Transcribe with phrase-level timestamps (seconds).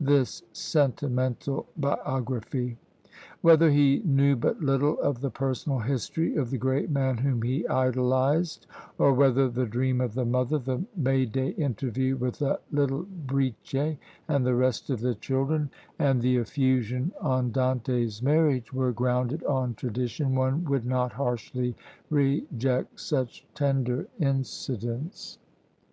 [0.00, 2.76] this sentimental biography!
[3.40, 7.66] Whether he knew but little of the personal history of the great man whom he
[7.66, 13.08] idolised, or whether the dream of the mother the May day interview with the little
[13.26, 13.98] Bricè,
[14.28, 15.68] and the rest of the children
[15.98, 21.74] and the effusion on Dante's marriage, were grounded on tradition, one would not harshly
[22.08, 25.40] reject such tender incidents.